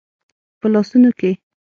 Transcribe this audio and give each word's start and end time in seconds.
په 0.59 0.67
لاسونو 0.73 1.09
کې 1.19 1.31